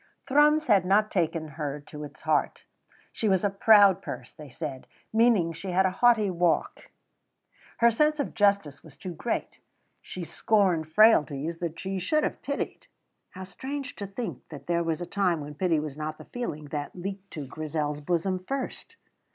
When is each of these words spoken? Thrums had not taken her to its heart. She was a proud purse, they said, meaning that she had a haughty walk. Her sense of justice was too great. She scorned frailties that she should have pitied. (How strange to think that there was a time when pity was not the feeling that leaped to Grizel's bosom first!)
Thrums 0.27 0.65
had 0.65 0.83
not 0.83 1.11
taken 1.11 1.47
her 1.49 1.79
to 1.81 2.03
its 2.03 2.21
heart. 2.21 2.63
She 3.13 3.29
was 3.29 3.43
a 3.43 3.51
proud 3.51 4.01
purse, 4.01 4.33
they 4.33 4.49
said, 4.49 4.87
meaning 5.13 5.49
that 5.49 5.57
she 5.57 5.69
had 5.69 5.85
a 5.85 5.91
haughty 6.01 6.31
walk. 6.31 6.89
Her 7.77 7.91
sense 7.91 8.19
of 8.19 8.33
justice 8.33 8.83
was 8.83 8.97
too 8.97 9.13
great. 9.13 9.59
She 10.01 10.23
scorned 10.23 10.91
frailties 10.91 11.59
that 11.59 11.79
she 11.79 11.99
should 11.99 12.23
have 12.23 12.41
pitied. 12.41 12.87
(How 13.29 13.43
strange 13.43 13.95
to 13.97 14.07
think 14.07 14.41
that 14.49 14.65
there 14.65 14.83
was 14.83 15.01
a 15.01 15.05
time 15.05 15.39
when 15.39 15.53
pity 15.53 15.79
was 15.79 15.95
not 15.95 16.17
the 16.17 16.25
feeling 16.25 16.65
that 16.69 16.95
leaped 16.95 17.29
to 17.33 17.45
Grizel's 17.45 18.01
bosom 18.01 18.39
first!) 18.45 18.95